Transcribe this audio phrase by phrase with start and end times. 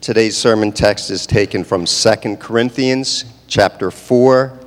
[0.00, 4.58] Today's sermon text is taken from 2 Corinthians chapter 4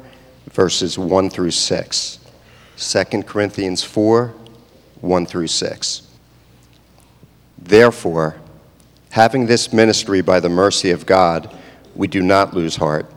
[0.51, 2.19] verses 1 through 6.
[2.77, 4.27] 2 Corinthians 4
[5.01, 6.07] 1 through 6.
[7.57, 8.35] Therefore,
[9.09, 11.51] having this ministry by the mercy of God,
[11.95, 13.11] we do not lose heart,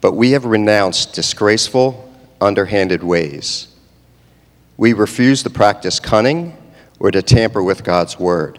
[0.00, 3.68] but we have renounced disgraceful, underhanded ways.
[4.76, 6.56] We refuse to practice cunning
[6.98, 8.58] or to tamper with God's word,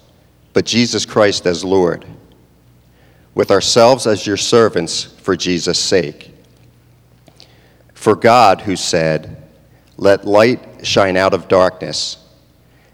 [0.53, 2.05] but Jesus Christ as Lord,
[3.33, 6.31] with ourselves as your servants for Jesus' sake.
[7.93, 9.43] For God, who said,
[9.97, 12.17] Let light shine out of darkness,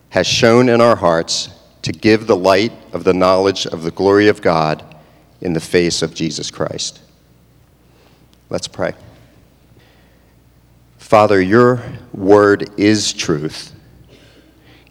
[0.10, 1.50] has shone in our hearts
[1.84, 4.84] to give the light of the knowledge of the glory of God
[5.42, 7.00] in the face of Jesus Christ.
[8.50, 8.94] Let's pray.
[10.98, 11.82] Father, your
[12.14, 13.74] word is truth,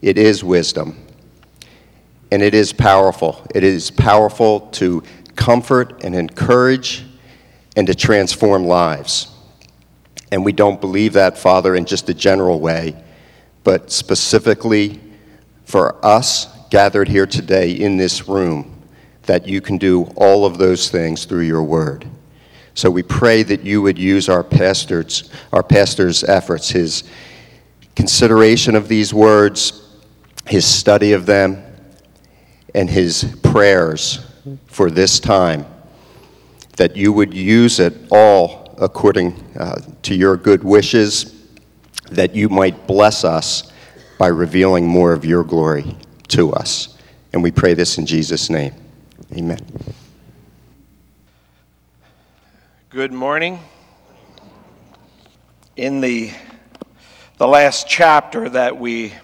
[0.01, 1.06] it is wisdom,
[2.31, 3.47] and it is powerful.
[3.55, 5.03] It is powerful to
[5.37, 7.05] comfort and encourage
[7.77, 9.29] and to transform lives.
[10.33, 12.97] And we don't believe that, Father, in just a general way,
[13.63, 15.01] but specifically
[15.65, 18.73] for us gathered here today in this room
[19.23, 22.07] that you can do all of those things through your word.
[22.75, 27.05] So we pray that you would use our pastor's, our pastor's efforts, his
[27.95, 29.83] consideration of these words,
[30.47, 31.63] his study of them,
[32.77, 34.21] and his prayers
[34.67, 35.65] for this time,
[36.77, 41.49] that you would use it all according uh, to your good wishes,
[42.11, 43.73] that you might bless us
[44.19, 45.97] by revealing more of your glory
[46.29, 46.99] to us.
[47.33, 48.75] And we pray this in Jesus' name.
[49.35, 49.59] Amen.
[52.91, 53.59] Good morning.
[55.77, 56.31] In the,
[57.39, 59.15] the last chapter that we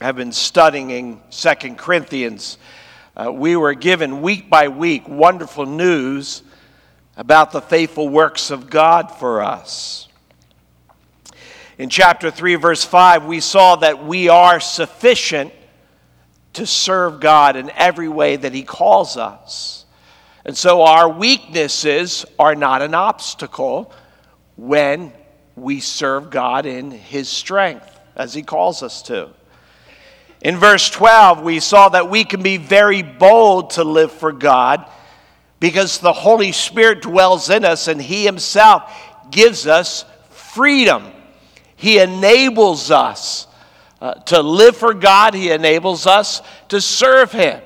[0.00, 2.56] have been studying, Second Corinthians,
[3.16, 6.42] uh, we were given week by week wonderful news
[7.16, 10.08] about the faithful works of God for us.
[11.78, 15.52] In chapter 3, verse 5, we saw that we are sufficient
[16.54, 19.84] to serve God in every way that He calls us.
[20.44, 23.92] And so our weaknesses are not an obstacle
[24.56, 25.12] when
[25.56, 29.30] we serve God in His strength, as He calls us to.
[30.44, 34.86] In verse 12, we saw that we can be very bold to live for God
[35.58, 38.92] because the Holy Spirit dwells in us and He Himself
[39.30, 41.10] gives us freedom.
[41.76, 43.46] He enables us
[44.02, 47.62] uh, to live for God, He enables us to serve Him.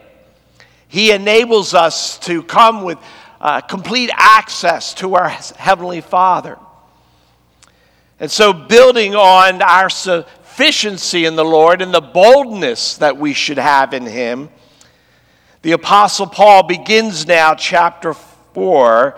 [0.86, 2.98] He enables us to come with
[3.40, 6.56] uh, complete access to our Heavenly Father.
[8.20, 9.90] And so, building on our
[10.58, 14.48] sufficiency in the Lord and the boldness that we should have in Him,
[15.62, 19.16] the Apostle Paul begins now chapter 4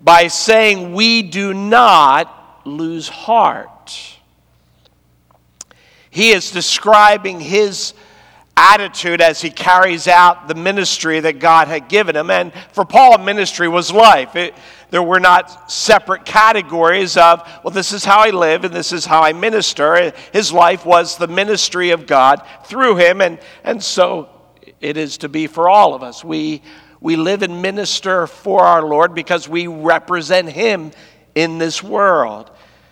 [0.00, 4.16] by saying, We do not lose heart.
[6.08, 7.92] He is describing his
[8.56, 12.30] attitude as he carries out the ministry that God had given him.
[12.30, 14.34] And for Paul, ministry was life.
[14.34, 14.54] It,
[14.90, 19.04] there were not separate categories of, well, this is how I live and this is
[19.04, 20.12] how I minister.
[20.32, 24.28] His life was the ministry of God through him, and, and so
[24.80, 26.24] it is to be for all of us.
[26.24, 26.62] We,
[27.00, 30.92] we live and minister for our Lord because we represent him
[31.34, 32.50] in this world.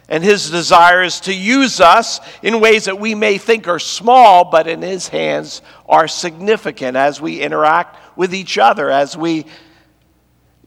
[0.09, 4.45] And his desire is to use us in ways that we may think are small,
[4.45, 9.47] but in his hands are significant as we interact with each other, as we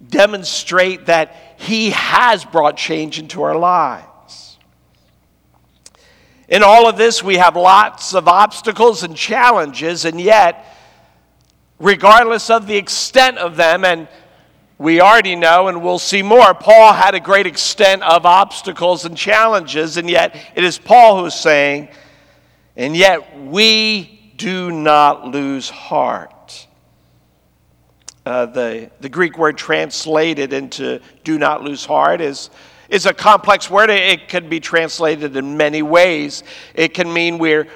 [0.05, 4.57] demonstrate that he has brought change into our lives.
[6.47, 10.65] In all of this, we have lots of obstacles and challenges, and yet,
[11.79, 14.07] regardless of the extent of them, and
[14.77, 19.17] we already know, and we'll see more, Paul had a great extent of obstacles and
[19.17, 21.89] challenges, and yet it is Paul who's saying,
[22.75, 26.31] and yet we do not lose heart.
[28.27, 32.49] Uh, the, the Greek word translated into do not lose heart is,
[32.89, 33.89] is a complex word.
[33.89, 36.43] It can be translated in many ways.
[36.73, 37.69] It can mean we're,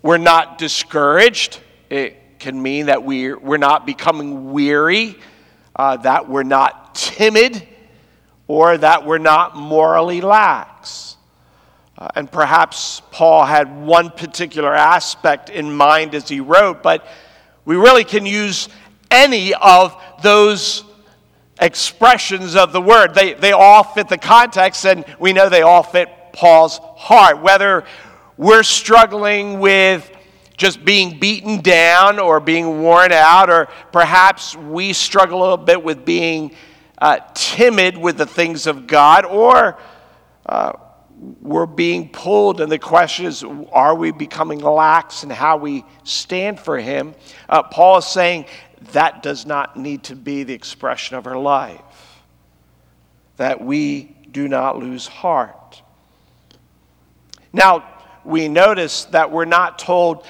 [0.00, 1.60] we're not discouraged.
[1.90, 5.18] It can mean that we're, we're not becoming weary,
[5.76, 7.62] uh, that we're not timid,
[8.48, 11.18] or that we're not morally lax.
[11.98, 17.06] Uh, and perhaps Paul had one particular aspect in mind as he wrote, but
[17.66, 18.70] we really can use
[19.12, 20.84] any of those
[21.60, 23.14] expressions of the word.
[23.14, 27.40] They, they all fit the context, and we know they all fit Paul's heart.
[27.40, 27.84] Whether
[28.36, 30.10] we're struggling with
[30.56, 35.82] just being beaten down or being worn out, or perhaps we struggle a little bit
[35.82, 36.54] with being
[36.98, 39.78] uh, timid with the things of God, or
[40.46, 40.72] uh,
[41.40, 46.58] we're being pulled, and the question is are we becoming lax in how we stand
[46.58, 47.14] for Him?
[47.48, 48.46] Uh, Paul is saying
[48.88, 51.80] that does not need to be the expression of our life,
[53.36, 55.82] that we do not lose heart.
[57.52, 57.84] Now,
[58.24, 60.26] we notice that we're not told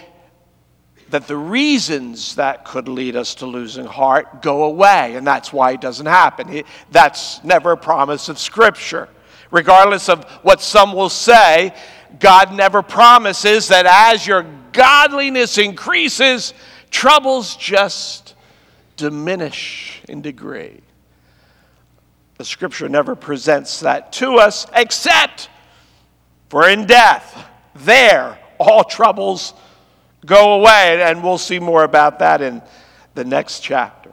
[1.11, 5.73] that the reasons that could lead us to losing heart go away, and that's why
[5.73, 6.65] it doesn't happen.
[6.91, 9.09] That's never a promise of Scripture.
[9.51, 11.75] Regardless of what some will say,
[12.19, 16.55] God never promises that as your godliness increases,
[16.91, 18.32] troubles just
[18.97, 20.81] diminish in degree.
[22.39, 25.49] The Scripture never presents that to us, except
[26.49, 27.49] for in death.
[27.75, 29.55] There, all troubles
[30.27, 31.03] go away.
[31.03, 32.63] And we'll see more about that in
[33.15, 34.13] the next chapter.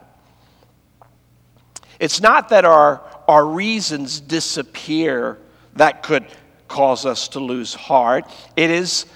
[1.98, 5.38] It's not that our, our reasons disappear
[5.74, 6.26] that could
[6.68, 8.24] cause us to lose heart,
[8.56, 9.06] it is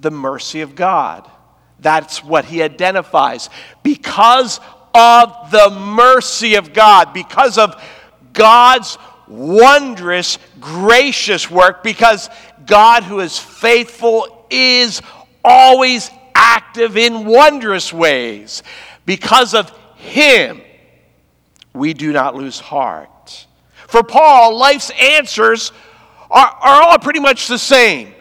[0.00, 1.30] the mercy of God.
[1.78, 3.50] That's what he identifies.
[3.82, 4.60] Because
[4.94, 7.82] of the mercy of God, because of
[8.32, 8.98] God's
[9.28, 12.28] wondrous, gracious work, because
[12.66, 15.00] God, who is faithful, is
[15.44, 18.62] always active in wondrous ways.
[19.06, 20.60] Because of Him,
[21.72, 23.46] we do not lose heart.
[23.88, 25.72] For Paul, life's answers
[26.30, 28.14] are, are all pretty much the same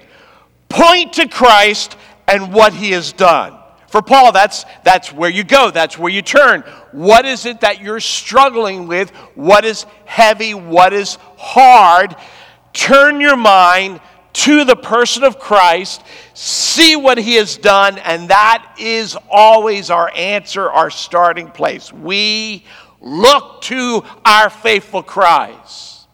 [0.69, 1.95] point to Christ
[2.27, 3.57] and what He has done.
[3.91, 6.61] For Paul, that's, that's where you go, that's where you turn.
[6.93, 9.09] What is it that you're struggling with?
[9.35, 10.53] What is heavy?
[10.53, 12.15] What is hard?
[12.71, 13.99] Turn your mind
[14.31, 16.01] to the person of Christ,
[16.33, 21.91] see what he has done, and that is always our answer, our starting place.
[21.91, 22.63] We
[23.01, 26.07] look to our faithful Christ.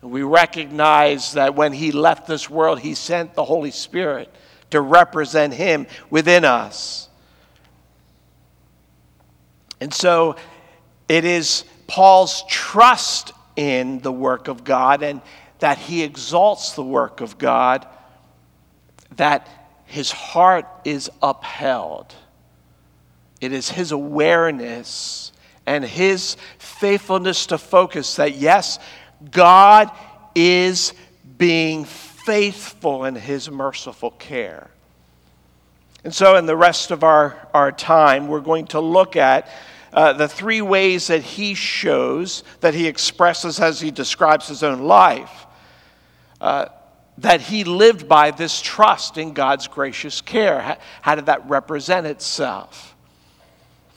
[0.00, 4.34] We recognize that when he left this world, he sent the Holy Spirit
[4.70, 7.08] to represent him within us.
[9.80, 10.36] And so
[11.08, 15.20] it is Paul's trust in the work of God and
[15.58, 17.86] that he exalts the work of God,
[19.16, 19.48] that
[19.86, 22.14] his heart is upheld.
[23.40, 25.32] It is his awareness
[25.66, 28.78] and his faithfulness to focus that, yes,
[29.30, 29.90] God
[30.34, 30.92] is
[31.38, 31.84] being
[32.26, 34.68] faithful in his merciful care.
[36.02, 39.48] And so, in the rest of our, our time, we're going to look at
[39.92, 44.80] uh, the three ways that he shows, that he expresses as he describes his own
[44.80, 45.46] life,
[46.40, 46.66] uh,
[47.18, 50.60] that he lived by this trust in God's gracious care.
[50.60, 52.96] How, how did that represent itself?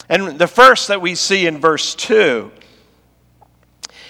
[0.07, 2.51] And the first that we see in verse 2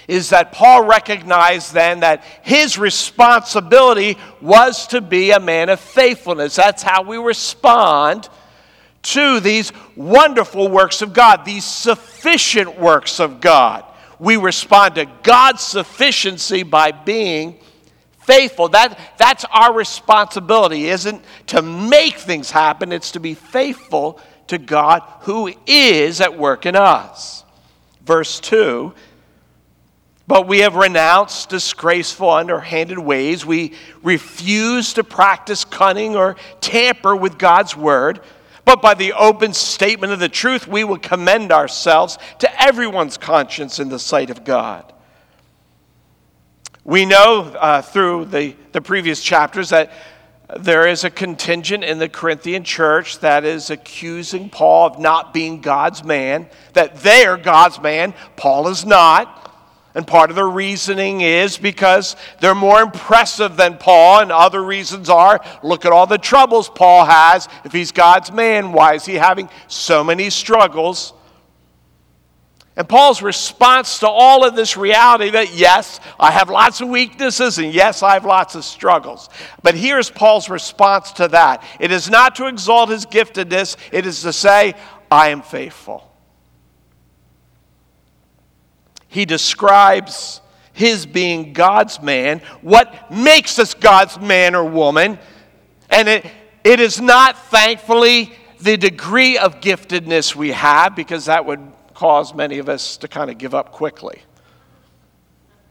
[0.10, 6.56] is that Paul recognized then that his responsibility was to be a man of faithfulness.
[6.56, 8.28] That's how we respond
[9.04, 13.86] to these wonderful works of God, these sufficient works of God.
[14.18, 17.60] We respond to God's sufficiency by being
[18.22, 18.70] faithful.
[18.70, 25.04] That, that's our responsibility, isn't to make things happen, it's to be faithful to God
[25.22, 27.44] who is at work in us.
[28.04, 28.92] Verse 2
[30.30, 33.48] But we have renounced disgraceful, underhanded ways.
[33.48, 38.20] We refuse to practice cunning or tamper with God's word.
[38.64, 43.80] But by the open statement of the truth, we will commend ourselves to everyone's conscience
[43.80, 44.94] in the sight of God.
[46.84, 49.92] We know uh, through the, the previous chapters that
[50.60, 55.62] there is a contingent in the Corinthian church that is accusing Paul of not being
[55.62, 59.48] God's man, that they are God's man, Paul is not.
[59.96, 65.10] And part of the reasoning is because they're more impressive than Paul, and other reasons
[65.10, 67.48] are look at all the troubles Paul has.
[67.66, 71.14] If he's God's man, why is he having so many struggles?
[72.80, 77.58] And Paul's response to all of this reality that, yes, I have lots of weaknesses
[77.58, 79.30] and yes, I have lots of struggles.
[79.64, 84.22] But here's Paul's response to that it is not to exalt his giftedness, it is
[84.22, 84.76] to say,
[85.12, 86.09] I am faithful.
[89.10, 90.40] He describes
[90.72, 95.20] his being God's man, what makes us God's man or woman.
[95.90, 96.26] And it,
[96.64, 101.60] it is not, thankfully, the degree of giftedness we have, because that would
[101.94, 104.22] cause many of us to kind of give up quickly.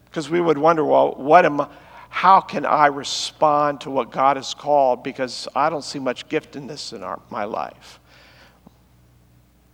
[0.05, 1.69] Because we would wonder, well, what am I,
[2.09, 5.03] how can I respond to what God has called?
[5.03, 7.99] Because I don't see much giftedness in our, my life.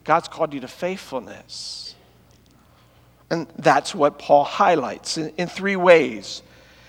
[0.04, 1.85] God's called you to faithfulness.
[3.36, 6.42] And that's what Paul highlights in, in three ways.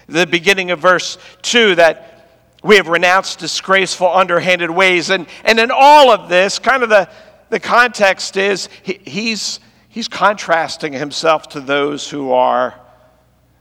[0.07, 2.29] The beginning of verse 2 that
[2.63, 5.11] we have renounced disgraceful, underhanded ways.
[5.11, 7.09] And, and in all of this, kind of the,
[7.51, 12.79] the context is he, he's, he's contrasting himself to those who are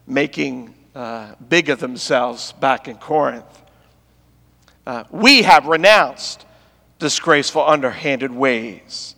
[0.06, 3.64] making uh, big of themselves back in Corinth.
[4.86, 6.46] Uh, we have renounced
[7.00, 9.16] disgraceful, underhanded ways.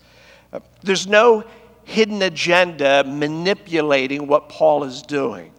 [0.54, 1.44] Uh, there's no
[1.88, 5.52] hidden agenda manipulating what Paul is doing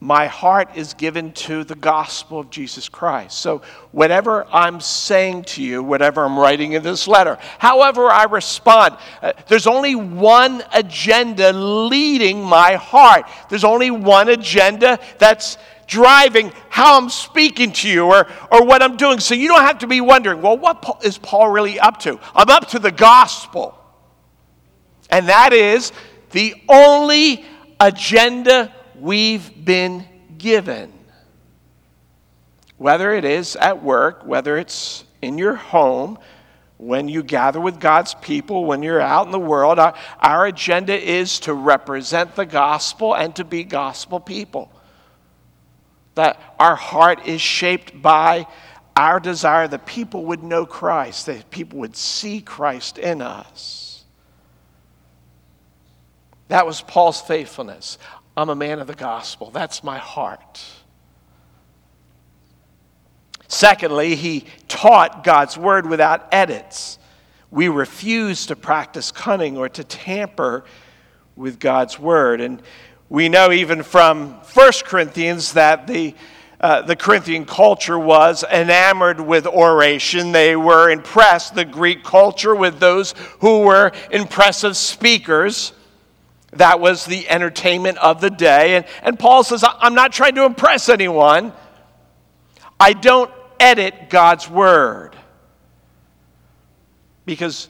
[0.00, 3.38] my heart is given to the gospel of Jesus Christ.
[3.38, 3.60] So,
[3.92, 9.34] whatever I'm saying to you, whatever I'm writing in this letter, however I respond, uh,
[9.46, 13.26] there's only one agenda leading my heart.
[13.50, 15.58] There's only one agenda that's
[15.90, 19.18] driving how I'm speaking to you or, or what I'm doing.
[19.18, 22.18] So, you don't have to be wondering, well, what is Paul really up to?
[22.34, 23.76] I'm up to the gospel.
[25.10, 25.92] And that is
[26.30, 27.44] the only
[27.80, 30.06] agenda we've been
[30.38, 30.92] given.
[32.78, 36.18] Whether it is at work, whether it's in your home,
[36.78, 40.96] when you gather with God's people, when you're out in the world, our, our agenda
[40.96, 44.72] is to represent the gospel and to be gospel people.
[46.20, 48.46] That our heart is shaped by
[48.94, 54.04] our desire that people would know Christ, that people would see Christ in us.
[56.48, 57.96] That was Paul's faithfulness.
[58.36, 59.50] I'm a man of the gospel.
[59.50, 60.62] That's my heart.
[63.48, 66.98] Secondly, he taught God's word without edits.
[67.50, 70.66] We refuse to practice cunning or to tamper
[71.34, 72.42] with God's word.
[72.42, 72.60] And
[73.10, 76.14] we know even from 1 Corinthians that the,
[76.60, 80.30] uh, the Corinthian culture was enamored with oration.
[80.30, 85.72] They were impressed, the Greek culture, with those who were impressive speakers.
[86.52, 88.76] That was the entertainment of the day.
[88.76, 91.52] And, and Paul says, I'm not trying to impress anyone.
[92.78, 95.16] I don't edit God's word.
[97.24, 97.68] Because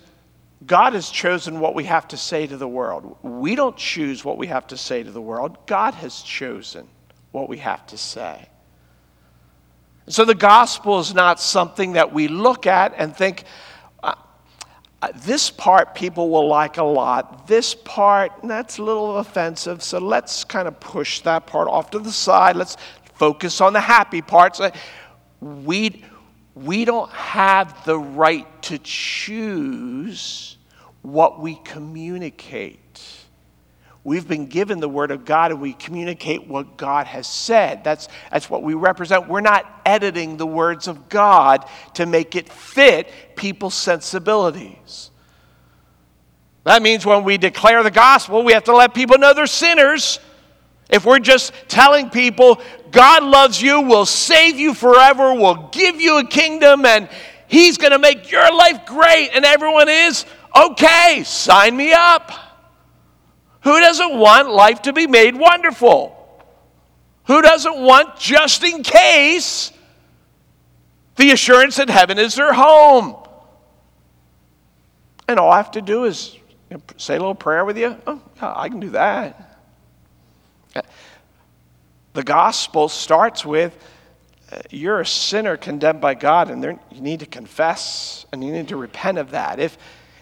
[0.70, 3.16] God has chosen what we have to say to the world.
[3.22, 6.86] We don't choose what we have to say to the world, God has chosen
[7.32, 8.48] what we have to say.
[10.06, 13.42] So the gospel is not something that we look at and think,
[14.04, 14.14] uh,
[15.16, 17.48] this part people will like a lot.
[17.48, 21.98] This part, that's a little offensive, so let's kind of push that part off to
[21.98, 22.54] the side.
[22.54, 22.76] Let's
[23.14, 24.60] focus on the happy parts.
[24.60, 24.70] Uh,
[25.40, 26.04] we,
[26.54, 30.58] we don't have the right to choose
[31.02, 32.78] what we communicate.
[34.02, 37.84] We've been given the Word of God and we communicate what God has said.
[37.84, 39.28] That's, that's what we represent.
[39.28, 45.10] We're not editing the words of God to make it fit people's sensibilities.
[46.64, 50.18] That means when we declare the gospel, we have to let people know they're sinners.
[50.88, 56.18] If we're just telling people, God loves you, will save you forever, will give you
[56.18, 57.08] a kingdom, and
[57.46, 62.32] He's going to make your life great, and everyone is, okay, sign me up.
[63.62, 66.16] Who doesn't want life to be made wonderful?
[67.24, 69.72] Who doesn't want, just in case,
[71.16, 73.16] the assurance that heaven is their home?
[75.28, 76.36] And all I have to do is
[76.96, 77.96] say a little prayer with you.
[78.06, 79.46] Oh, I can do that.
[82.12, 83.76] The gospel starts with
[84.50, 88.68] uh, you're a sinner condemned by God, and you need to confess and you need
[88.68, 89.60] to repent of that.
[89.60, 89.78] If,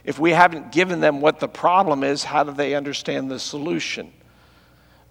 [0.08, 4.10] if we haven't given them what the problem is, how do they understand the solution?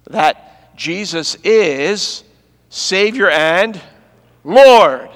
[0.08, 2.24] That Jesus is
[2.68, 3.80] Savior and
[4.42, 5.08] Lord.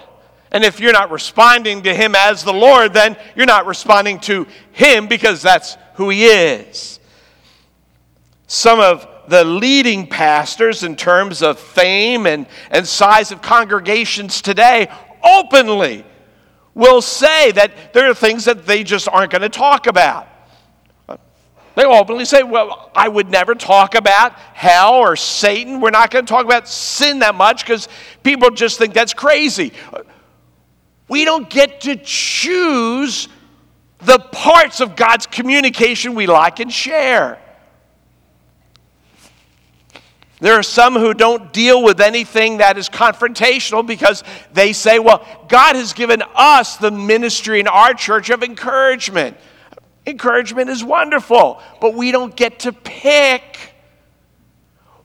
[0.52, 4.46] And if you're not responding to Him as the Lord, then you're not responding to
[4.70, 7.00] Him because that's who He is.
[8.46, 14.88] Some of the leading pastors, in terms of fame and, and size of congregations today,
[15.24, 16.04] openly
[16.74, 20.28] will say that there are things that they just aren't going to talk about.
[21.74, 25.80] They openly say, Well, I would never talk about hell or Satan.
[25.80, 27.88] We're not going to talk about sin that much because
[28.22, 29.72] people just think that's crazy.
[31.08, 33.28] We don't get to choose
[33.98, 37.41] the parts of God's communication we like and share.
[40.42, 45.24] There are some who don't deal with anything that is confrontational because they say, well,
[45.46, 49.36] God has given us the ministry in our church of encouragement.
[50.04, 53.72] Encouragement is wonderful, but we don't get to pick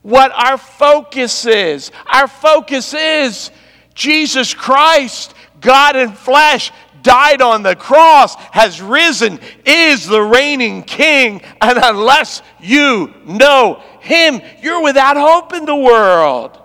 [0.02, 1.92] what our focus is.
[2.12, 3.52] Our focus is
[3.94, 11.42] Jesus Christ, God in flesh, died on the cross, has risen, is the reigning king.
[11.60, 16.58] And unless you know him, you're without hope in the world.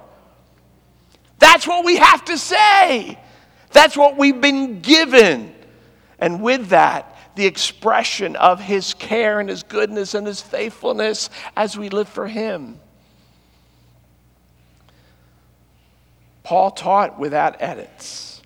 [1.39, 3.19] That's what we have to say.
[3.71, 5.53] That's what we've been given.
[6.19, 11.77] And with that, the expression of his care and his goodness and his faithfulness as
[11.77, 12.79] we live for him.
[16.43, 18.41] Paul taught without edits.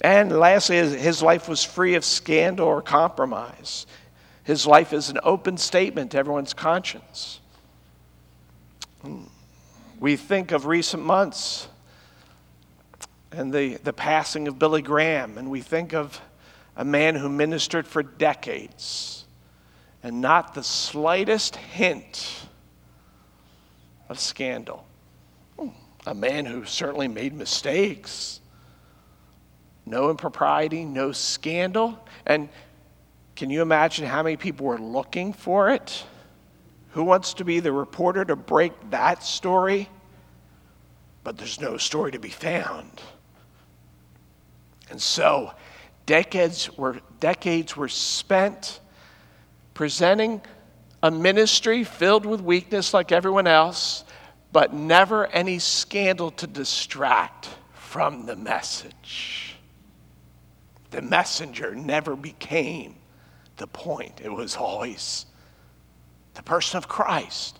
[0.00, 3.86] And lastly, his life was free of scandal or compromise.
[4.44, 7.40] His life is an open statement to everyone's conscience.
[9.98, 11.68] We think of recent months
[13.32, 16.20] and the, the passing of Billy Graham, and we think of
[16.76, 19.24] a man who ministered for decades
[20.02, 22.46] and not the slightest hint
[24.08, 24.86] of scandal.
[26.06, 28.40] A man who certainly made mistakes
[29.90, 31.98] no impropriety, no scandal.
[32.26, 32.48] And
[33.34, 36.04] can you imagine how many people were looking for it?
[36.90, 39.88] Who wants to be the reporter to break that story?
[41.22, 43.00] But there's no story to be found.
[44.90, 45.52] And so,
[46.06, 48.80] decades were, decades were spent
[49.74, 50.40] presenting
[51.02, 54.04] a ministry filled with weakness like everyone else,
[54.52, 59.50] but never any scandal to distract from the message
[60.90, 62.96] the messenger never became
[63.56, 64.20] the point.
[64.22, 65.26] It was always
[66.34, 67.58] the person of Christ.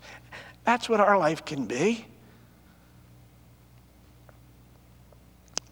[0.64, 2.06] That's what our life can be.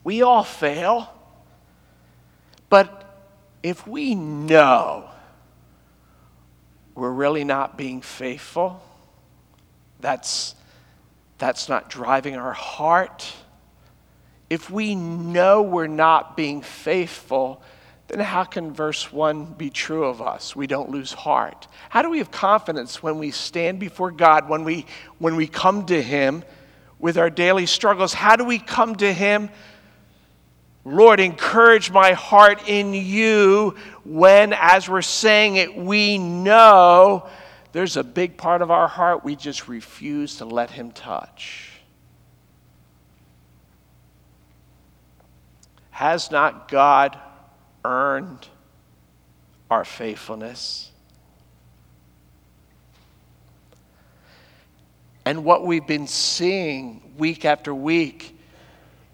[0.04, 1.12] We all fail,
[2.70, 3.04] but
[3.62, 5.10] if we know
[6.94, 8.82] we're really not being faithful,
[10.00, 10.54] that's,
[11.36, 13.32] that's not driving our heart
[14.50, 17.62] if we know we're not being faithful,
[18.08, 20.56] then how can verse 1 be true of us?
[20.56, 21.68] We don't lose heart.
[21.90, 24.86] How do we have confidence when we stand before God, when we,
[25.18, 26.42] when we come to Him
[26.98, 28.14] with our daily struggles?
[28.14, 29.50] How do we come to Him?
[30.86, 37.28] Lord, encourage my heart in you when, as we're saying it, we know
[37.72, 41.72] there's a big part of our heart we just refuse to let Him touch.
[45.90, 47.18] Has not God
[47.88, 48.46] earned
[49.70, 50.90] our faithfulness?
[55.24, 58.38] And what we've been seeing week after week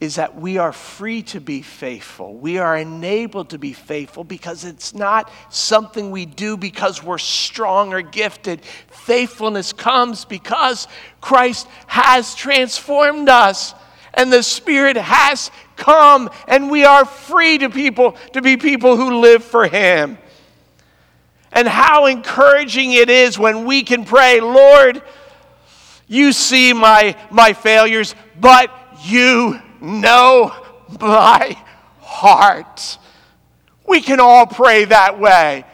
[0.01, 2.35] is that we are free to be faithful.
[2.35, 7.93] We are enabled to be faithful because it's not something we do because we're strong
[7.93, 8.61] or gifted.
[8.63, 10.89] Faithfulness comes because
[11.21, 13.75] Christ has transformed us
[14.13, 19.21] and the Spirit has come, and we are free to people to be people who
[19.21, 20.19] live for Him.
[21.53, 25.03] And how encouraging it is when we can pray, Lord,
[26.09, 28.71] you see my, my failures, but
[29.05, 30.53] you know
[31.01, 31.57] my
[32.01, 32.99] heart.
[33.87, 35.65] We can all pray that way.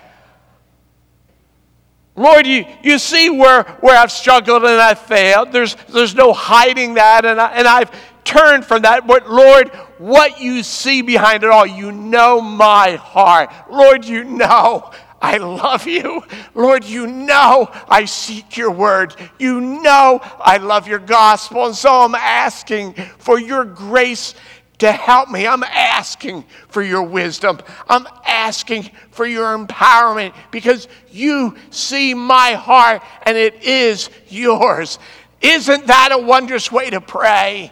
[2.17, 5.53] Lord, you, you see where, where I've struggled and I've failed.
[5.53, 7.91] There's, there's no hiding that, and, I, and I've
[8.25, 9.07] turned from that.
[9.07, 13.53] But Lord, what you see behind it all, you know my heart.
[13.71, 16.23] Lord, you know I love you.
[16.55, 19.15] Lord, you know I seek your word.
[19.39, 21.67] You know I love your gospel.
[21.67, 24.35] And so I'm asking for your grace
[24.79, 25.47] to help me.
[25.47, 27.61] I'm asking for your wisdom.
[27.87, 34.99] I'm asking for your empowerment because you see my heart and it is yours.
[35.43, 37.71] Isn't that a wondrous way to pray?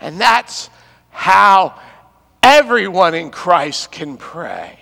[0.00, 0.70] And that's
[1.10, 1.78] how
[2.42, 4.78] everyone in Christ can pray.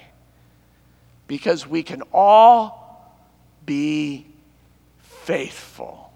[1.27, 3.17] Because we can all
[3.65, 4.27] be
[4.99, 6.13] faithful.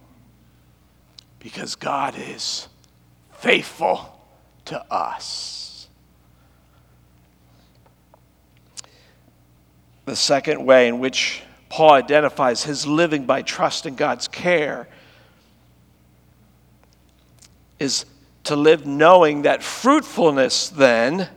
[1.39, 2.69] Because God is
[3.33, 4.21] faithful
[4.67, 5.89] to us.
[10.05, 14.89] The second way in which Paul identifies his living by trust in God's care
[17.79, 18.05] is
[18.45, 21.29] to live knowing that fruitfulness, then,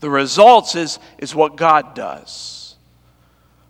[0.00, 2.76] the results is, is what God does.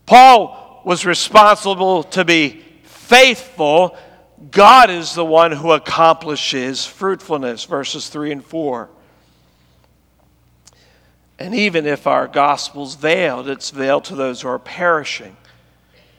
[0.06, 3.96] Paul was responsible to be faithful.
[4.50, 8.88] God is the one who accomplishes fruitfulness, verses 3 and 4.
[11.38, 15.36] And even if our gospel's veiled, it's veiled to those who are perishing.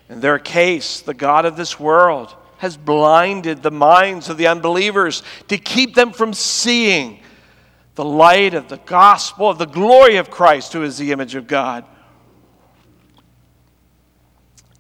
[0.10, 5.24] In their case, the God of this world has blinded the minds of the unbelievers
[5.48, 7.20] to keep them from seeing
[7.96, 11.48] the light of the gospel, of the glory of Christ, who is the image of
[11.48, 11.84] God.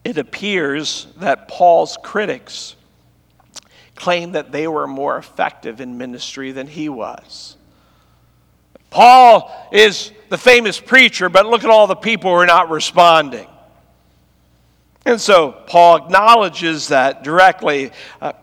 [0.03, 2.75] It appears that Paul's critics
[3.95, 7.57] claim that they were more effective in ministry than he was.
[8.89, 13.48] Paul is the famous preacher, but look at all the people who are not responding.
[15.05, 17.91] And so Paul acknowledges that directly.
[18.21, 18.33] Uh,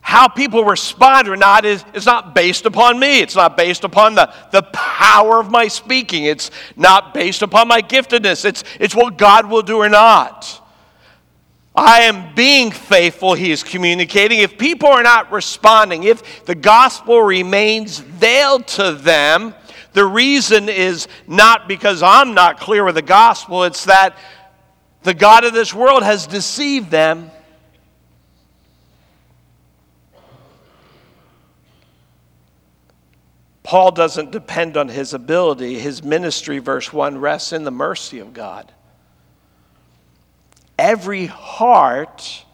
[0.00, 3.20] how people respond or not is, is not based upon me.
[3.20, 6.24] It's not based upon the, the power of my speaking.
[6.24, 8.46] It's not based upon my giftedness.
[8.46, 10.62] It's, it's what God will do or not.
[11.74, 14.40] I am being faithful, he is communicating.
[14.40, 19.54] If people are not responding, if the gospel remains veiled to them,
[19.92, 24.16] the reason is not because I'm not clear with the gospel, it's that
[25.02, 27.30] the God of this world has deceived them.
[33.62, 35.78] Paul doesn't depend on his ability.
[35.78, 38.72] His ministry, verse 1, rests in the mercy of God
[40.78, 42.44] every heart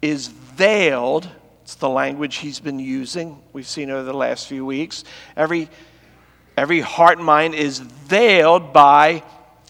[0.00, 1.28] is veiled.
[1.62, 3.42] It's the language he's been using.
[3.52, 5.04] We've seen over the last few weeks.
[5.36, 5.68] Every,
[6.60, 9.22] every heart and mind is veiled by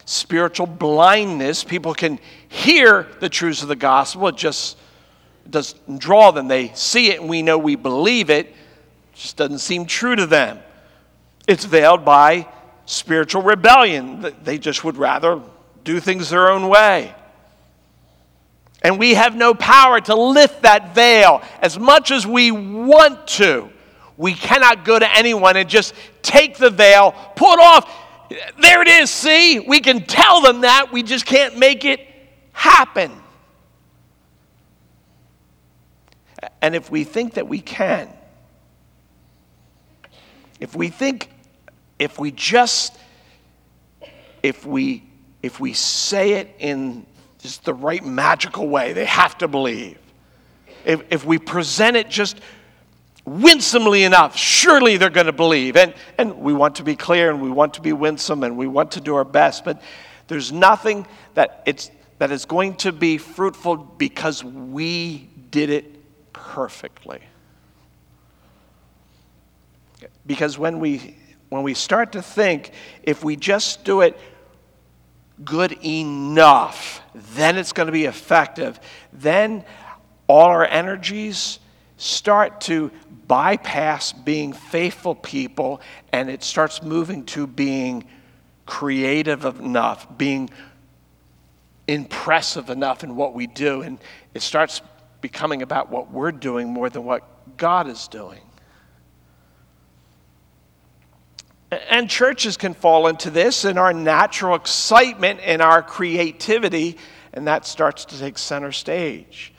[0.07, 1.63] spiritual blindness.
[1.63, 4.77] People can hear the truths of the gospel, it just
[5.49, 6.49] doesn't draw them.
[6.49, 8.55] They see it and we know we believe it, it
[9.15, 10.59] just doesn't seem true to them.
[11.47, 12.49] It's veiled by
[12.87, 14.35] spiritual rebellion.
[14.43, 15.41] They just would rather
[15.85, 17.15] do things their own way.
[18.83, 23.71] And we have no power to lift that veil as much as we want to.
[24.21, 27.91] We cannot go to anyone and just take the veil, pull it off.
[28.61, 29.61] There it is, see?
[29.61, 30.93] We can tell them that.
[30.93, 32.07] We just can't make it
[32.53, 33.13] happen.
[36.61, 38.11] And if we think that we can,
[40.61, 41.31] if we think,
[41.99, 42.95] if we just,
[44.43, 45.03] if we,
[45.43, 47.07] if we say it in
[47.39, 48.93] just the right magical way.
[48.93, 49.97] They have to believe.
[50.85, 52.39] If, if we present it just
[53.25, 55.77] winsomely enough, surely they're going to believe.
[55.77, 58.67] And, and we want to be clear and we want to be winsome and we
[58.67, 59.81] want to do our best, but
[60.29, 67.21] there's nothing that, it's, that is going to be fruitful because we did it perfectly.
[70.27, 71.17] Because when we,
[71.49, 74.19] when we start to think, if we just do it
[75.45, 77.03] good enough,
[77.35, 78.79] then it's going to be effective.
[79.13, 79.65] Then
[80.29, 81.59] all our energies
[82.01, 82.91] start to
[83.29, 85.81] bypass being faithful people
[86.13, 88.05] and it starts moving to being
[88.65, 90.49] creative enough, being
[91.87, 93.83] impressive enough in what we do.
[93.83, 93.99] And
[94.33, 94.81] it starts
[95.21, 98.41] becoming about what we're doing more than what God is doing.
[101.91, 106.97] And churches can fall into this in our natural excitement and our creativity,
[107.33, 109.53] and that starts to take center stage.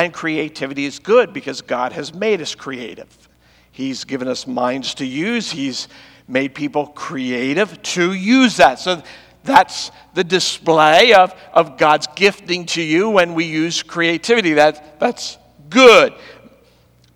[0.00, 3.28] And creativity is good because God has made us creative.
[3.70, 5.88] He's given us minds to use, He's
[6.26, 8.78] made people creative to use that.
[8.78, 9.02] So
[9.44, 14.54] that's the display of, of God's gifting to you when we use creativity.
[14.54, 15.36] That, that's
[15.68, 16.14] good.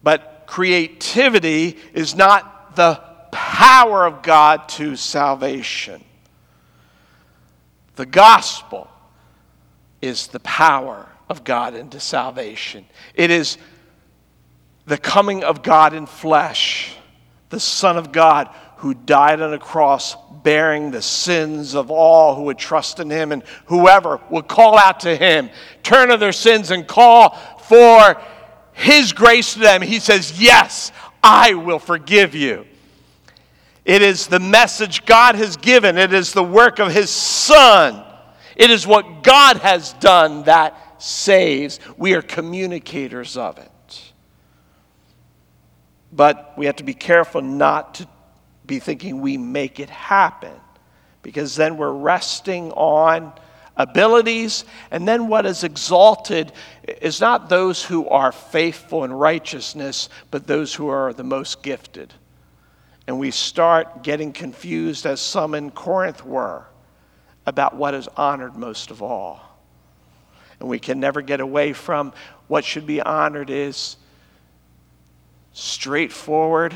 [0.02, 3.00] But creativity is not the
[3.32, 6.04] power of God to salvation.
[7.96, 8.90] The gospel
[10.02, 12.84] is the power of God into salvation.
[13.14, 13.58] It is
[14.86, 16.96] the coming of God in flesh,
[17.48, 22.42] the Son of God who died on a cross bearing the sins of all who
[22.42, 25.50] would trust in him and whoever would call out to him,
[25.82, 27.30] turn of their sins and call
[27.64, 28.20] for
[28.72, 29.82] his grace to them.
[29.82, 30.92] He says, Yes,
[31.22, 32.66] I will forgive you.
[33.84, 38.04] It is the message God has given, it is the work of His Son.
[38.56, 41.80] It is what God has done that saves.
[41.96, 44.12] We are communicators of it.
[46.12, 48.08] But we have to be careful not to
[48.66, 50.52] be thinking we make it happen
[51.22, 53.32] because then we're resting on
[53.76, 54.64] abilities.
[54.90, 56.52] And then what is exalted
[56.86, 62.14] is not those who are faithful in righteousness, but those who are the most gifted
[63.06, 66.66] and we start getting confused as some in Corinth were.
[67.46, 69.53] about what is honored most of all.
[70.60, 72.12] And we can never get away from
[72.46, 73.96] what should be honored is
[75.52, 76.74] straightforward,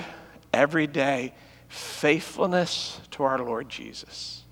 [0.53, 1.35] everyday
[1.69, 4.45] faithfulness to our Lord Jesus.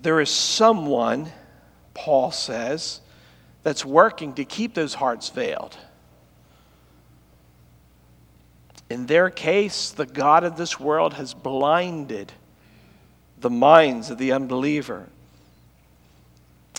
[0.00, 1.32] There is someone,
[1.94, 3.00] Paul says,
[3.62, 5.76] that's working to keep those hearts veiled.
[8.90, 12.32] In their case, the God of this world has blinded
[13.44, 15.06] the minds of the unbeliever.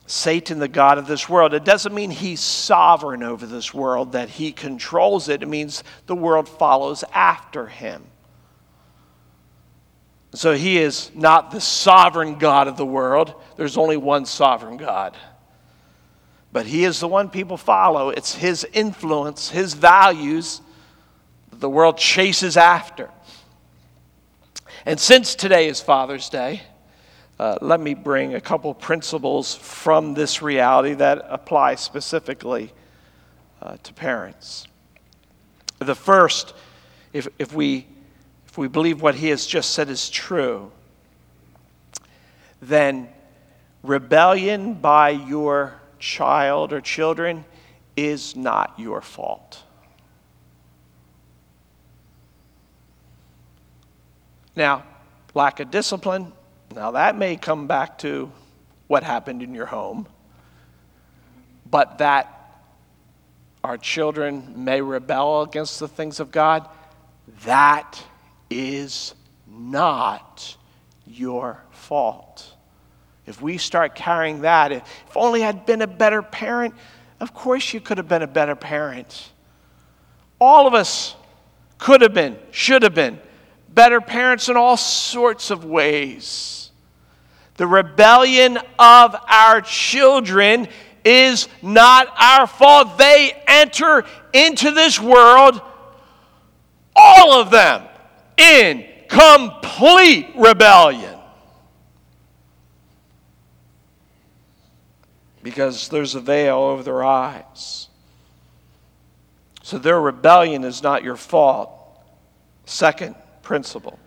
[0.07, 1.53] Satan, the God of this world.
[1.53, 5.43] It doesn't mean he's sovereign over this world, that he controls it.
[5.43, 8.03] It means the world follows after him.
[10.33, 13.35] So he is not the sovereign God of the world.
[13.57, 15.15] There's only one sovereign God.
[16.51, 18.09] But he is the one people follow.
[18.09, 20.61] It's his influence, his values
[21.51, 23.11] that the world chases after.
[24.87, 26.61] And since today is Father's Day,
[27.39, 32.71] uh, let me bring a couple principles from this reality that apply specifically
[33.63, 34.67] uh, to parents.
[35.79, 36.53] The first,
[37.13, 37.87] if, if, we,
[38.45, 40.71] if we believe what he has just said is true,
[42.61, 43.09] then
[43.81, 47.43] rebellion by your child or children
[47.97, 49.63] is not your fault.
[54.55, 54.83] Now,
[55.33, 56.31] lack of discipline,
[56.73, 58.31] now that may come back to
[58.87, 60.07] what happened in your home,
[61.69, 62.31] but that
[63.63, 66.69] our children may rebel against the things of God,
[67.43, 68.01] that
[68.49, 69.15] is
[69.47, 70.55] not
[71.07, 72.53] your fault.
[73.25, 74.83] If we start carrying that, if
[75.15, 76.75] only I'd been a better parent,
[77.19, 79.31] of course you could have been a better parent.
[80.39, 81.15] All of us
[81.79, 83.19] could have been, should have been
[83.75, 86.71] better parents in all sorts of ways.
[87.57, 90.67] The rebellion of our children
[91.03, 92.97] is not our fault.
[92.97, 95.61] They enter into this world,
[96.95, 97.83] all of them,
[98.37, 101.13] in complete rebellion.
[105.43, 107.87] Because there's a veil over their eyes.
[109.61, 111.71] So their rebellion is not your fault.
[112.65, 113.97] Second, principle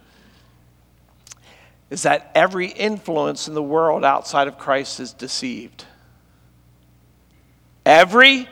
[1.90, 5.86] is that every influence in the world outside of Christ is deceived.
[7.86, 8.46] Every,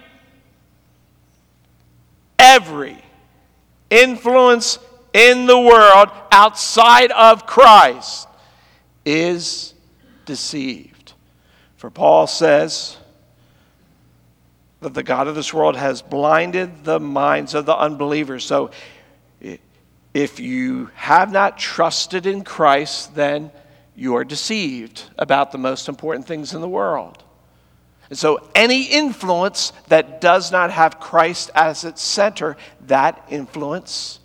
[2.39, 2.97] every
[3.91, 4.79] influence
[5.13, 8.27] in the world outside of Christ
[9.05, 9.75] is
[10.25, 11.13] deceived.
[11.77, 12.97] For Paul says
[14.81, 18.45] that the God of this world has blinded the minds of the unbelievers.
[18.45, 18.71] So
[20.17, 23.51] if you have not trusted in Christ, then
[23.95, 27.23] you are deceived about the most important things in the world.
[28.09, 34.21] And so, any influence that does not have Christ as its center, that influence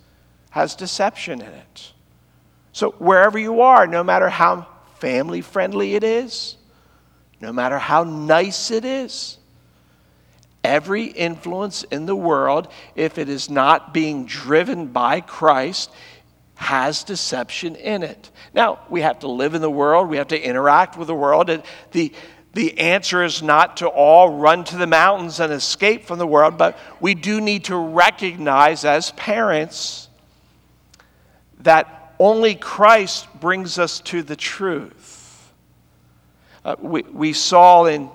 [0.48, 1.92] has deception in it.
[2.72, 6.56] So, wherever you are, no matter how family friendly it is,
[7.38, 9.36] no matter how nice it is,
[10.64, 15.90] Every influence in the world, if it is not being driven by Christ,
[16.54, 18.30] has deception in it.
[18.54, 21.50] Now, we have to live in the world, we have to interact with the world.
[21.90, 22.12] The,
[22.54, 26.56] the answer is not to all run to the mountains and escape from the world,
[26.56, 30.08] but we do need to recognize as parents
[31.60, 35.50] that only Christ brings us to the truth.
[36.64, 38.08] Uh, we, we saw in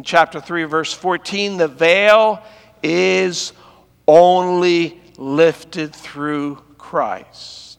[0.00, 2.42] in chapter 3, verse 14, the veil
[2.82, 3.52] is
[4.08, 7.78] only lifted through Christ.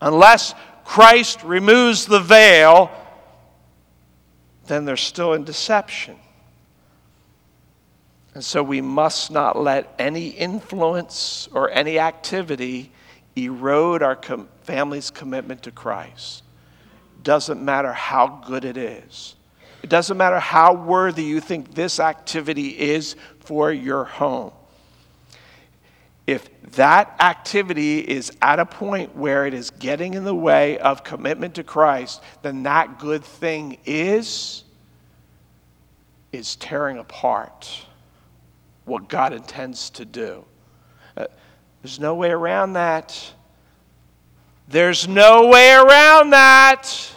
[0.00, 0.54] Unless
[0.86, 2.90] Christ removes the veil,
[4.68, 6.16] then they're still in deception.
[8.32, 12.90] And so we must not let any influence or any activity
[13.36, 16.42] erode our com- family's commitment to Christ.
[17.22, 19.34] Doesn't matter how good it is.
[19.82, 24.52] It doesn't matter how worthy you think this activity is for your home.
[26.26, 31.04] If that activity is at a point where it is getting in the way of
[31.04, 34.64] commitment to Christ, then that good thing is
[36.32, 37.86] is tearing apart
[38.84, 40.44] what God intends to do.
[41.16, 41.26] Uh,
[41.82, 43.32] there's no way around that.
[44.68, 47.12] There's no way around that.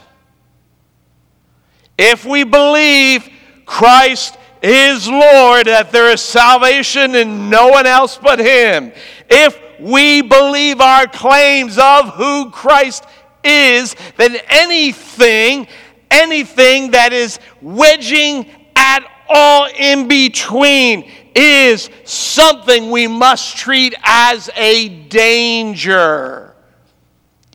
[2.01, 3.29] If we believe
[3.65, 8.93] Christ is Lord, that there is salvation in no one else but Him,
[9.29, 13.03] if we believe our claims of who Christ
[13.43, 15.67] is, then anything,
[16.09, 24.87] anything that is wedging at all in between is something we must treat as a
[25.09, 26.55] danger,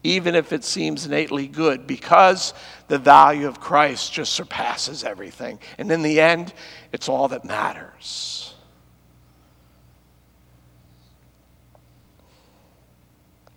[0.03, 2.53] even if it seems innately good, because
[2.88, 5.59] the value of Christ just surpasses everything.
[5.79, 6.53] And in the end,
[6.92, 8.55] it's all that matters.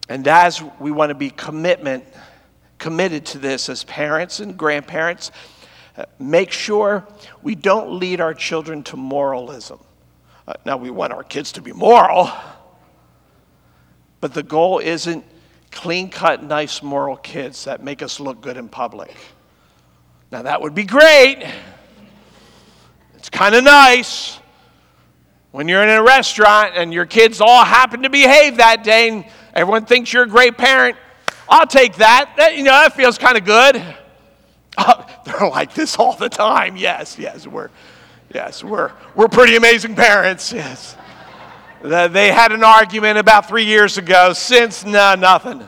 [0.09, 2.05] And as we want to be commitment,
[2.77, 5.31] committed to this as parents and grandparents,
[5.97, 7.05] uh, make sure
[7.41, 9.79] we don't lead our children to moralism.
[10.47, 12.31] Uh, now, we want our kids to be moral,
[14.21, 15.25] but the goal isn't
[15.71, 19.15] clean cut, nice, moral kids that make us look good in public.
[20.31, 21.45] Now, that would be great.
[23.15, 24.39] It's kind of nice
[25.51, 29.25] when you're in a restaurant and your kids all happen to behave that day and
[29.53, 30.97] everyone thinks you're a great parent.
[31.49, 32.33] I'll take that.
[32.37, 33.83] that you know, that feels kind of good.
[34.79, 36.77] Uh, they're like this all the time.
[36.77, 37.71] Yes, yes, we're,
[38.31, 40.53] yes, we're, we're pretty amazing parents.
[40.53, 40.95] Yes.
[41.81, 44.33] They had an argument about three years ago.
[44.33, 45.63] Since, no, nothing.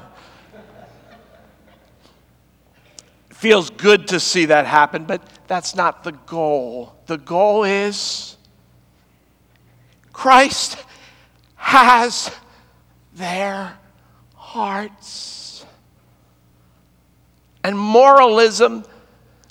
[3.40, 6.94] feels good to see that happen, but that's not the goal.
[7.06, 8.36] The goal is
[10.12, 10.78] Christ
[11.56, 12.30] has
[13.14, 13.78] their
[14.36, 15.66] hearts.
[17.64, 18.84] And moralism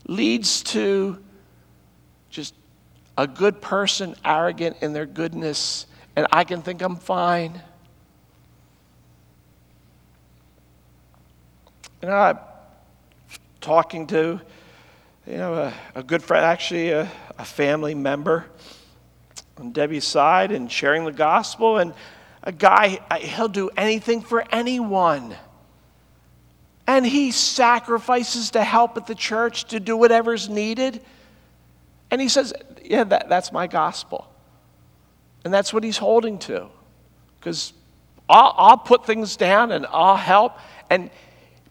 [0.06, 1.18] leads to
[2.28, 2.54] just
[3.16, 5.86] a good person arrogant in their goodness,
[6.18, 7.62] and I can think I'm fine.
[12.02, 12.38] You know, I'm
[13.60, 14.40] talking to,
[15.28, 18.46] you know, a, a good friend, actually a, a family member
[19.58, 21.94] on Debbie's side, and sharing the gospel, and
[22.42, 25.36] a guy, he'll do anything for anyone.
[26.88, 31.00] And he sacrifices to help at the church to do whatever's needed.
[32.10, 32.52] And he says,
[32.82, 34.27] Yeah, that, that's my gospel.
[35.44, 36.68] And that's what he's holding to.
[37.38, 37.72] Because
[38.28, 40.58] I'll, I'll put things down and I'll help.
[40.90, 41.10] And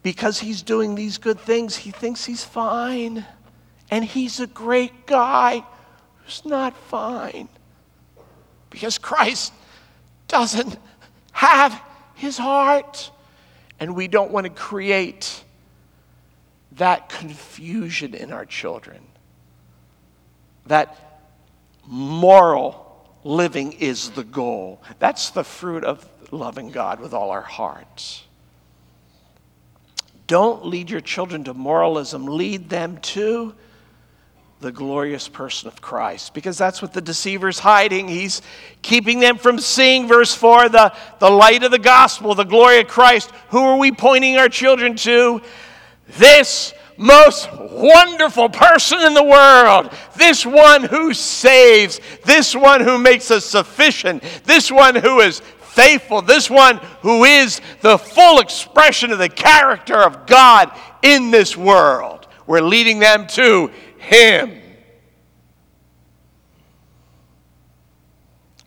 [0.04, 3.26] because he's doing these good things, he thinks he's fine.
[3.92, 5.64] And he's a great guy
[6.24, 7.50] who's not fine.
[8.70, 9.54] Because Christ
[10.28, 10.78] doesn't
[11.32, 11.82] have
[12.16, 13.12] his heart.
[13.80, 15.44] And we don't want to create
[16.74, 19.00] that confusion in our children.
[20.66, 21.22] That
[21.86, 22.87] moral
[23.28, 24.82] living is the goal.
[25.00, 28.24] That's the fruit of loving God with all our hearts.
[30.28, 33.54] Don't lead your children to moralism, lead them to
[34.60, 36.34] the glorious person of Christ.
[36.34, 38.08] Because that's what the deceiver's hiding.
[38.08, 38.42] He's
[38.82, 42.88] keeping them from seeing, verse 4, the, the light of the gospel, the glory of
[42.88, 43.32] Christ.
[43.50, 45.42] Who are we pointing our children to?
[46.18, 49.92] This most wonderful person in the world.
[50.16, 52.00] This one who saves.
[52.26, 54.24] This one who makes us sufficient.
[54.44, 56.22] This one who is faithful.
[56.24, 60.72] This one who is the full expression of the character of God
[61.04, 62.28] in this world.
[62.48, 64.62] We're leading them to him.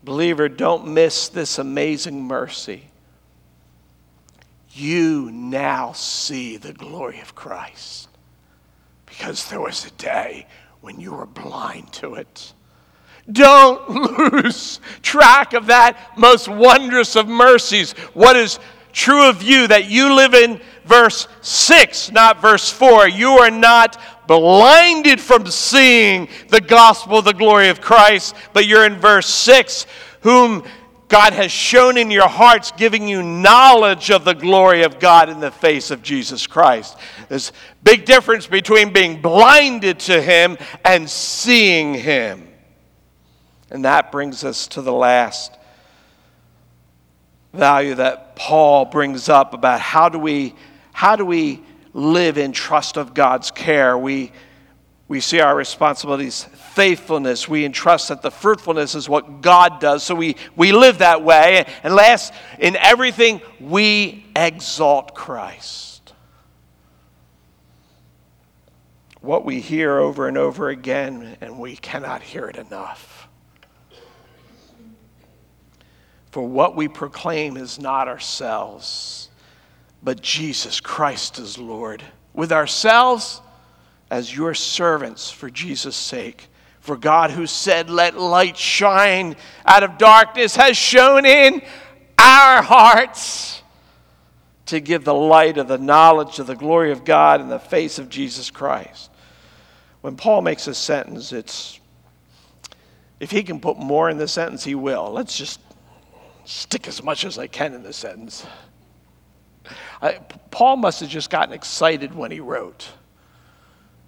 [0.04, 2.84] Believer, don't miss this amazing mercy.
[4.72, 8.09] You now see the glory of Christ
[9.20, 10.46] because there was a day
[10.80, 12.54] when you were blind to it.
[13.30, 13.86] Don't
[14.34, 17.92] lose track of that most wondrous of mercies.
[18.14, 18.58] What is
[18.94, 23.08] true of you that you live in verse 6, not verse 4.
[23.08, 28.86] You are not blinded from seeing the gospel of the glory of Christ, but you're
[28.86, 29.84] in verse 6,
[30.22, 30.64] whom
[31.10, 35.40] God has shone in your hearts, giving you knowledge of the glory of God in
[35.40, 36.96] the face of Jesus Christ.
[37.30, 37.52] There's
[37.84, 42.48] big difference between being blinded to Him and seeing Him.
[43.70, 45.56] And that brings us to the last
[47.52, 50.56] value that Paul brings up about how do we
[50.92, 51.62] how do we
[51.92, 53.96] live in trust of God's care?
[53.96, 54.32] We
[55.06, 60.14] we see our responsibilities faithfulness we entrust that the fruitfulness is what god does so
[60.14, 65.99] we, we live that way and last in everything we exalt christ
[69.20, 73.20] what we hear over and over again and we cannot hear it enough
[76.30, 79.28] For what we proclaim is not ourselves,
[80.02, 82.02] but Jesus Christ is Lord.
[82.32, 83.40] With ourselves
[84.10, 86.46] as your servants for Jesus' sake.
[86.78, 91.62] For God, who said, Let light shine out of darkness, has shone in
[92.16, 93.62] our hearts
[94.66, 97.98] to give the light of the knowledge of the glory of God in the face
[97.98, 99.09] of Jesus Christ.
[100.00, 101.78] When Paul makes a sentence, it's
[103.18, 105.10] if he can put more in the sentence, he will.
[105.12, 105.60] Let's just
[106.46, 108.46] stick as much as I can in the sentence.
[110.00, 110.14] I,
[110.50, 112.88] Paul must have just gotten excited when he wrote.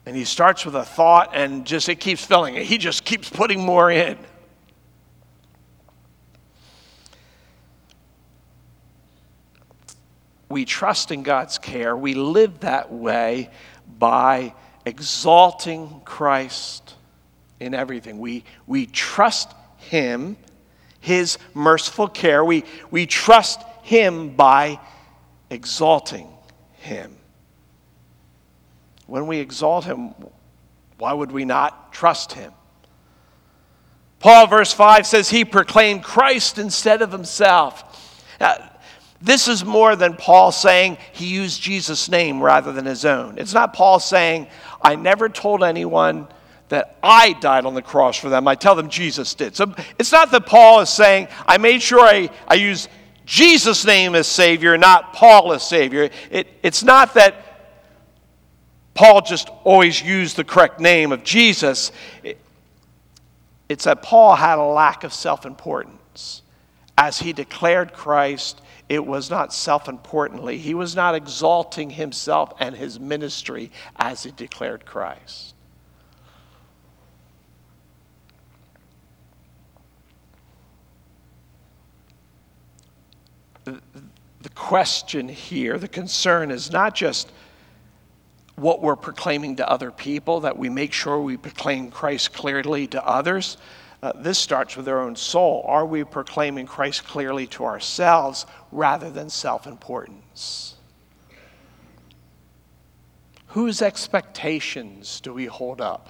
[0.07, 2.65] And he starts with a thought and just it keeps filling it.
[2.65, 4.19] He just keeps putting more in.
[10.49, 11.97] We trust in God's care.
[11.97, 13.51] We live that way
[13.99, 14.55] by
[14.85, 16.95] exalting Christ
[17.61, 18.19] in everything.
[18.19, 20.37] We, we trust Him,
[21.01, 22.45] His merciful care.
[22.45, 24.81] We, we trust Him by
[25.51, 26.29] exalting
[26.75, 27.17] Him.
[29.07, 30.15] When we exalt Him,
[30.99, 32.53] why would we not trust Him?
[34.19, 38.29] Paul, verse 5 says, He proclaimed Christ instead of Himself.
[38.41, 38.72] Now,
[39.23, 43.39] this is more than Paul saying he used Jesus' name rather than his own.
[43.39, 44.49] It's not Paul saying,
[44.83, 46.27] I never told anyone
[46.69, 48.49] that I died on the cross for them.
[48.49, 49.55] I tell them Jesus did.
[49.55, 52.89] So it's not that Paul is saying, I made sure I, I use
[53.25, 56.11] Jesus' name as Savior, not Paul as Savior.
[56.31, 57.53] It, it's not that
[58.95, 61.93] Paul just always used the correct name of Jesus.
[62.25, 62.39] It,
[63.69, 66.43] it's that Paul had a lack of self importance.
[66.99, 68.61] As he declared Christ,
[68.93, 70.59] it was not self importantly.
[70.59, 75.55] He was not exalting himself and his ministry as he declared Christ.
[83.65, 87.33] the question here, the concern is not just
[88.57, 93.03] what we're proclaiming to other people, that we make sure we proclaim Christ clearly to
[93.07, 93.57] others.
[94.03, 95.65] Uh, this starts with our own soul.
[95.67, 100.75] Are we proclaiming Christ clearly to ourselves rather than self importance?
[103.49, 106.09] Whose expectations do we hold up?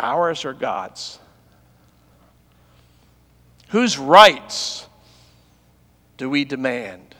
[0.00, 1.20] Ours or God's?
[3.68, 4.86] Whose rights
[6.16, 7.14] do we demand?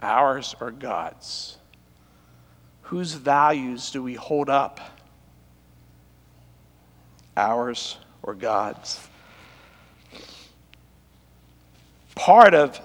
[0.00, 1.56] Ours or God's?
[2.82, 4.99] Whose values do we hold up?
[7.36, 9.00] Ours or God's?
[12.14, 12.80] Part of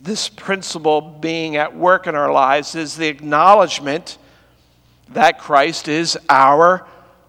[0.00, 4.18] this principle being at work in our lives is the acknowledgement
[5.10, 6.86] that Christ is our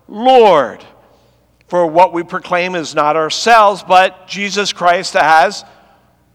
[0.07, 0.83] Lord.
[1.67, 5.65] For what we proclaim is not ourselves, but Jesus Christ as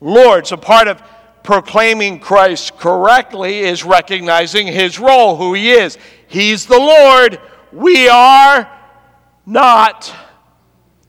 [0.01, 0.47] Lord.
[0.47, 1.03] So part of
[1.43, 5.97] proclaiming Christ correctly is recognizing his role, who he is.
[6.29, 7.41] He's the Lord.
[7.73, 8.71] We are
[9.47, 10.15] not.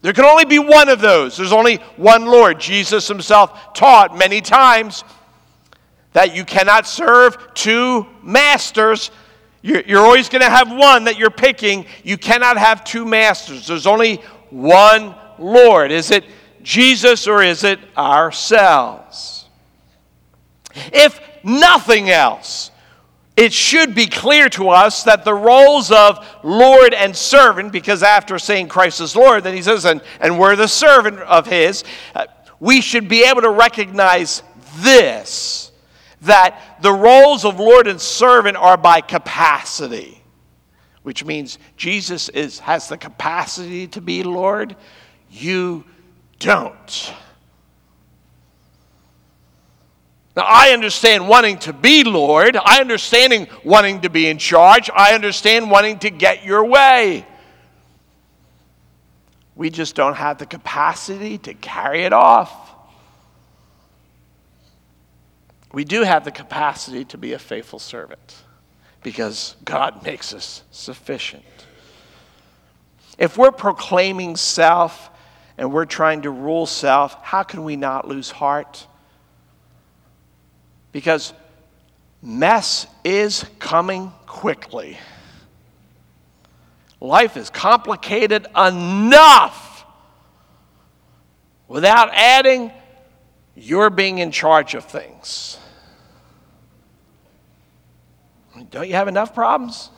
[0.02, 1.38] There can only be one of those.
[1.38, 2.60] There's only one Lord.
[2.60, 5.04] Jesus himself taught many times
[6.12, 9.12] that you cannot serve two masters.
[9.62, 11.86] You're, always going to have one that you're picking.
[12.04, 13.68] You cannot have two masters.
[13.68, 14.18] There's only
[14.50, 15.92] one Lord.
[15.92, 16.26] Is it
[16.62, 19.46] Jesus or is it ourselves?
[20.92, 22.72] If nothing else,
[23.36, 28.38] it should be clear to us that the roles of Lord and servant, because after
[28.38, 32.26] saying Christ is Lord, then he says, and, and we're the servant of his, uh,
[32.60, 34.44] we should be able to recognize
[34.78, 35.72] this
[36.22, 40.24] that the roles of Lord and servant are by capacity,
[41.02, 44.78] which means Jesus is, has the capacity to be Lord.
[45.30, 45.84] You
[46.40, 47.14] don't.
[50.36, 52.58] Now, I understand wanting to be Lord.
[52.58, 54.90] I understand wanting to be in charge.
[54.96, 57.26] I understand wanting to get your way.
[59.56, 62.64] We just don't have the capacity to carry it off.
[65.74, 68.44] we do have the capacity to be a faithful servant
[69.02, 71.44] because God makes us sufficient.
[73.18, 75.10] If we're proclaiming self
[75.58, 78.88] and we're trying to rule self, how can we not lose heart?
[80.94, 81.34] Because
[82.22, 84.98] mess is coming quickly.
[87.02, 89.86] Life is complicated enough
[91.68, 92.72] without adding
[93.56, 95.58] you're being in charge of things.
[98.70, 99.90] Don't you have enough problems?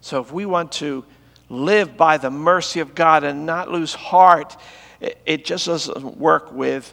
[0.00, 1.04] So, if we want to
[1.48, 4.56] live by the mercy of God and not lose heart,
[5.00, 6.92] it just doesn't work with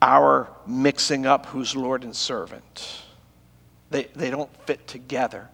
[0.00, 3.02] our mixing up who's Lord and servant.
[3.90, 5.48] They, they don't fit together.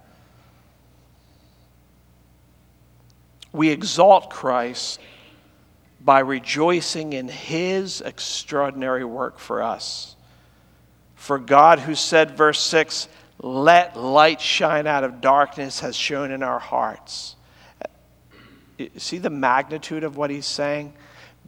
[3.52, 5.00] we exalt Christ
[6.00, 10.16] by rejoicing in his extraordinary work for us.
[11.16, 13.08] For God, who said, verse 6,
[13.40, 17.34] let light shine out of darkness, has shone in our hearts.
[18.80, 20.92] Uh, see the magnitude of what he's saying?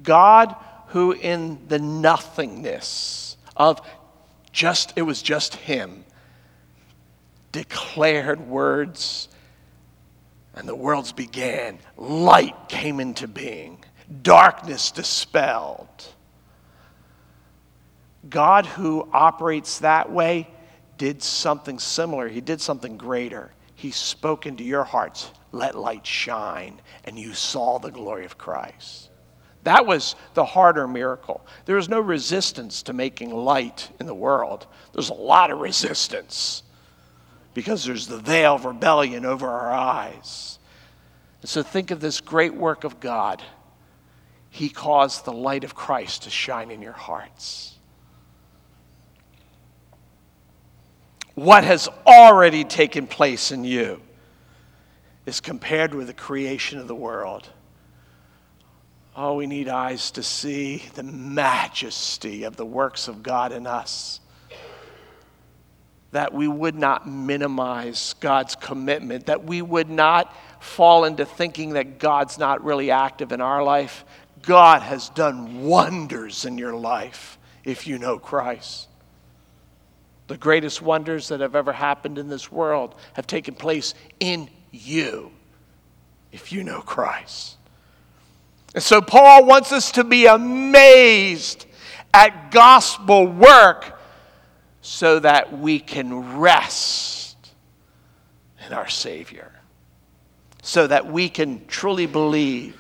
[0.03, 0.55] God,
[0.89, 3.81] who in the nothingness of
[4.53, 6.05] just, it was just him,
[7.53, 9.29] declared words
[10.55, 11.79] and the worlds began.
[11.97, 13.83] Light came into being,
[14.23, 15.89] darkness dispelled.
[18.29, 20.49] God, who operates that way,
[20.99, 22.29] did something similar.
[22.29, 23.53] He did something greater.
[23.75, 29.10] He spoke into your hearts, let light shine, and you saw the glory of Christ.
[29.65, 31.45] That was the harder miracle.
[31.67, 36.63] There was no resistance to making light in the world, there's a lot of resistance
[37.53, 40.59] because there's the veil of rebellion over our eyes.
[41.41, 43.43] And so think of this great work of God.
[44.51, 47.75] He caused the light of Christ to shine in your hearts.
[51.35, 54.01] What has already taken place in you
[55.25, 57.49] is compared with the creation of the world.
[59.17, 64.21] Oh, we need eyes to see the majesty of the works of God in us
[66.13, 71.99] that we would not minimize God's commitment, that we would not fall into thinking that
[71.99, 74.05] God's not really active in our life.
[74.43, 78.89] God has done wonders in your life if you know Christ.
[80.27, 85.31] The greatest wonders that have ever happened in this world have taken place in you
[86.33, 87.57] if you know Christ.
[88.75, 91.67] And so Paul wants us to be amazed
[92.15, 94.01] at gospel work
[94.81, 97.37] so that we can rest
[98.67, 99.53] in our Savior,
[100.63, 102.77] so that we can truly believe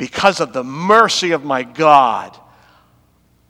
[0.00, 2.34] because of the mercy of my God,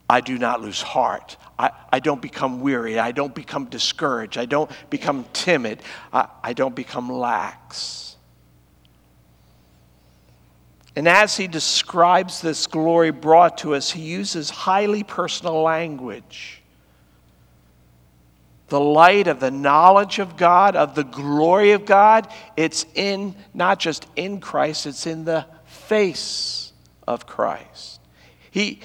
[0.08, 1.36] I do not lose heart.
[1.56, 2.98] I, I don't become weary.
[2.98, 4.36] I don't become discouraged.
[4.36, 5.80] I don't become timid.
[6.12, 8.09] I, I don't become lax.
[11.00, 16.60] And as he describes this glory brought to us, he uses highly personal language
[18.68, 23.78] the light of the knowledge of God, of the glory of God, it's in, not
[23.78, 26.70] just in Christ, it's in the face
[27.08, 27.98] of Christ.
[28.50, 28.80] He,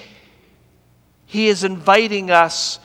[1.26, 2.80] he is inviting us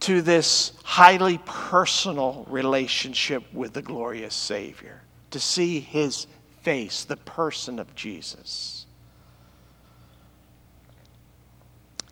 [0.00, 5.00] to this highly personal relationship with the glorious Savior,
[5.30, 6.26] to see his
[6.62, 8.86] face, the person of Jesus.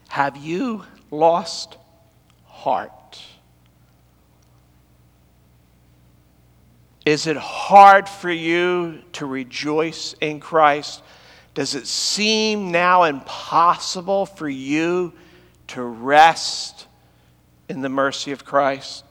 [0.09, 1.77] Have you lost
[2.45, 3.23] heart?
[7.05, 11.03] Is it hard for you to rejoice in Christ?
[11.55, 15.13] Does it seem now impossible for you
[15.69, 16.87] to rest
[17.69, 19.05] in the mercy of Christ?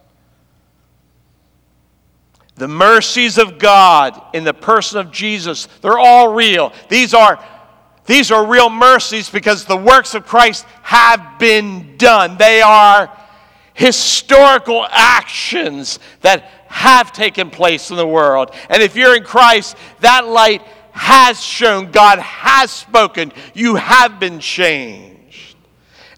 [2.58, 6.72] The mercies of God in the person of Jesus, they're all real.
[6.88, 7.42] These are,
[8.04, 12.36] these are real mercies because the works of Christ have been done.
[12.36, 13.16] They are
[13.74, 18.50] historical actions that have taken place in the world.
[18.68, 24.40] And if you're in Christ, that light has shone, God has spoken, you have been
[24.40, 25.56] changed.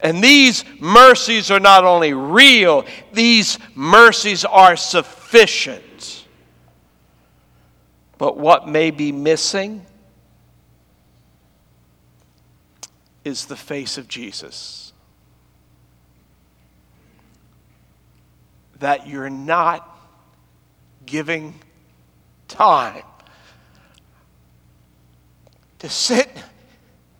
[0.02, 5.84] And these mercies are not only real, these mercies are sufficient.
[8.20, 9.86] But what may be missing
[13.24, 14.92] is the face of Jesus.
[18.78, 19.88] That you're not
[21.06, 21.54] giving
[22.46, 23.04] time
[25.78, 26.28] to sit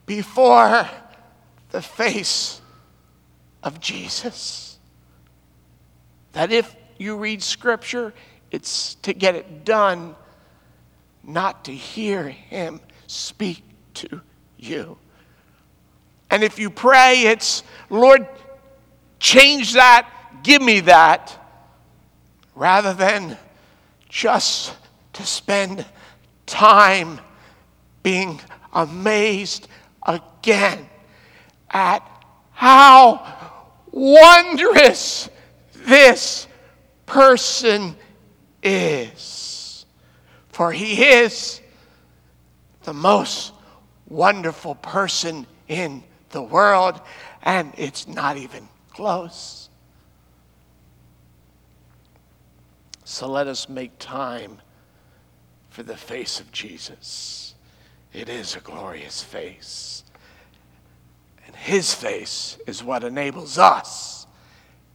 [0.04, 0.86] before
[1.70, 2.60] the face
[3.62, 4.78] of Jesus.
[6.32, 8.12] That if you read Scripture,
[8.50, 10.14] it's to get it done,
[11.22, 13.62] not to hear Him speak
[13.94, 14.20] to
[14.56, 14.98] you.
[16.30, 18.26] And if you pray, it's, Lord,
[19.18, 20.08] change that,
[20.42, 21.36] give me that,
[22.54, 23.36] rather than
[24.08, 24.76] just
[25.14, 25.84] to spend
[26.46, 27.20] time
[28.02, 28.40] being
[28.72, 29.68] amazed
[30.02, 30.88] again
[31.70, 32.00] at
[32.52, 33.26] how
[33.90, 35.28] wondrous
[35.74, 36.46] this
[37.06, 37.96] person
[38.62, 39.59] is.
[40.60, 41.58] For he is
[42.82, 43.54] the most
[44.10, 46.02] wonderful person in
[46.32, 47.00] the world,
[47.42, 49.70] and it's not even close.
[53.04, 54.58] So let us make time
[55.70, 57.54] for the face of Jesus.
[58.12, 60.04] It is a glorious face.
[61.46, 64.26] And his face is what enables us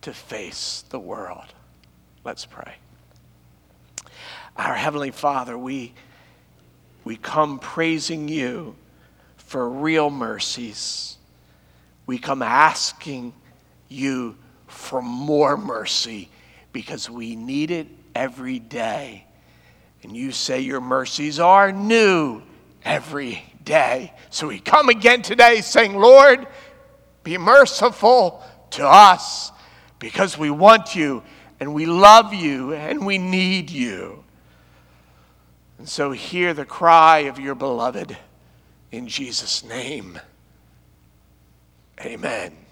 [0.02, 1.56] to face the world.
[2.24, 2.76] Let's pray.
[4.58, 5.94] Our Heavenly Father, we,
[7.04, 8.76] we come praising you
[9.38, 11.18] for real mercies.
[12.06, 13.34] We come asking
[13.90, 14.38] you
[14.68, 16.30] for more mercy
[16.72, 19.26] because we need it every day.
[20.04, 22.42] And you say your mercies are new
[22.84, 24.14] every day.
[24.30, 26.48] So we come again today saying, Lord,
[27.24, 29.52] be merciful to us
[30.00, 31.24] because we want you
[31.60, 34.25] and we love you and we need you.
[35.78, 38.18] And so hear the cry of your beloved
[38.92, 40.20] in Jesus' name.
[42.00, 42.65] Amen.